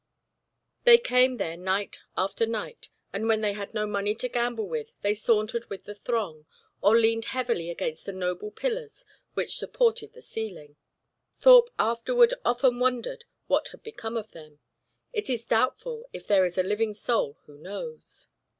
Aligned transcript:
They 0.83 0.97
came 0.97 1.37
there 1.37 1.55
night 1.55 1.99
after 2.17 2.47
night, 2.47 2.89
and 3.13 3.27
when 3.27 3.41
they 3.41 3.53
had 3.53 3.75
no 3.75 3.85
money 3.85 4.15
to 4.15 4.27
gamble 4.27 4.67
with 4.67 4.93
they 5.03 5.13
sauntered 5.13 5.69
with 5.69 5.83
the 5.83 5.93
throng, 5.93 6.47
or 6.81 6.97
leaned 6.97 7.25
heavily 7.25 7.69
against 7.69 8.05
the 8.07 8.11
noble 8.11 8.49
pillars 8.49 9.05
which 9.35 9.57
supported 9.57 10.13
the 10.13 10.23
ceiling. 10.23 10.75
Thorpe 11.37 11.69
afterward 11.77 12.33
often 12.43 12.79
wondered 12.79 13.25
what 13.45 13.67
had 13.67 13.83
become 13.83 14.17
of 14.17 14.31
them. 14.31 14.57
It 15.13 15.29
is 15.29 15.45
doubtful 15.45 16.09
if 16.13 16.25
there 16.25 16.45
is 16.45 16.57
a 16.57 16.63
living 16.63 16.95
soul 16.95 17.37
who 17.45 17.59
knows. 17.59 18.27